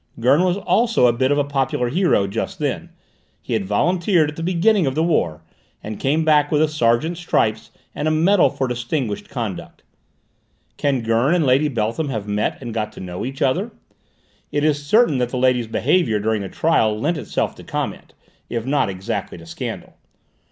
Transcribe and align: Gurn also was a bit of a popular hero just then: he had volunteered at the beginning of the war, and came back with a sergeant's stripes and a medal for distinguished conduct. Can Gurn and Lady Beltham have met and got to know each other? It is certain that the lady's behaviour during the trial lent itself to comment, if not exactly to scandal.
Gurn 0.19 0.41
also 0.41 1.03
was 1.03 1.13
a 1.13 1.15
bit 1.15 1.31
of 1.31 1.37
a 1.37 1.43
popular 1.43 1.89
hero 1.89 2.25
just 2.25 2.57
then: 2.57 2.89
he 3.39 3.53
had 3.53 3.65
volunteered 3.67 4.31
at 4.31 4.35
the 4.35 4.41
beginning 4.41 4.87
of 4.87 4.95
the 4.95 5.03
war, 5.03 5.43
and 5.83 5.99
came 5.99 6.25
back 6.25 6.51
with 6.51 6.59
a 6.63 6.67
sergeant's 6.67 7.19
stripes 7.19 7.69
and 7.93 8.07
a 8.07 8.09
medal 8.09 8.49
for 8.49 8.67
distinguished 8.67 9.29
conduct. 9.29 9.83
Can 10.75 11.01
Gurn 11.03 11.35
and 11.35 11.45
Lady 11.45 11.67
Beltham 11.67 12.09
have 12.09 12.27
met 12.27 12.59
and 12.59 12.73
got 12.73 12.91
to 12.93 12.99
know 12.99 13.23
each 13.23 13.43
other? 13.43 13.69
It 14.51 14.63
is 14.63 14.83
certain 14.83 15.19
that 15.19 15.29
the 15.29 15.37
lady's 15.37 15.67
behaviour 15.67 16.17
during 16.17 16.41
the 16.41 16.49
trial 16.49 16.99
lent 16.99 17.17
itself 17.17 17.53
to 17.57 17.63
comment, 17.63 18.15
if 18.49 18.65
not 18.65 18.89
exactly 18.89 19.37
to 19.37 19.45
scandal. 19.45 19.93